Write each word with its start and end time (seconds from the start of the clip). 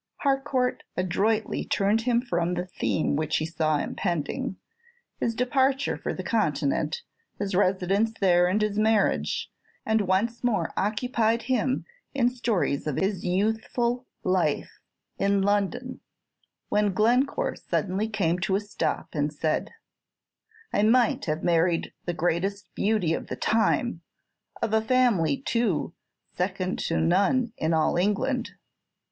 Harcourt 0.21 0.81
adroitly 0.97 1.63
turned 1.63 2.01
him 2.01 2.21
from 2.23 2.55
the 2.55 2.65
theme 2.65 3.15
which 3.15 3.37
he 3.37 3.45
saw 3.45 3.77
impending, 3.77 4.55
his 5.19 5.35
departure 5.35 5.95
for 5.95 6.11
the 6.11 6.23
Continent, 6.23 7.03
his 7.37 7.53
residence 7.53 8.11
there, 8.19 8.47
and 8.47 8.63
his 8.63 8.79
marriage, 8.79 9.51
and 9.85 10.01
once 10.07 10.43
more 10.43 10.73
occupied 10.75 11.43
him 11.43 11.85
in 12.15 12.29
stories 12.31 12.87
of 12.87 12.95
his 12.95 13.23
youthful 13.23 14.07
life 14.23 14.79
in 15.19 15.39
London, 15.43 15.99
when 16.69 16.93
Glencore 16.95 17.55
suddenly 17.55 18.07
came 18.09 18.39
to 18.39 18.55
a 18.55 18.59
stop, 18.59 19.09
and 19.13 19.31
said, 19.31 19.69
"I 20.73 20.81
might 20.81 21.25
have 21.25 21.43
married 21.43 21.93
the 22.05 22.15
greatest 22.15 22.73
beauty 22.73 23.13
of 23.13 23.27
the 23.27 23.35
time, 23.35 24.01
of 24.63 24.73
a 24.73 24.81
family, 24.81 25.37
too, 25.37 25.93
second 26.35 26.79
to 26.87 26.99
none 26.99 27.53
in 27.55 27.71
all 27.71 27.97
England. 27.97 28.53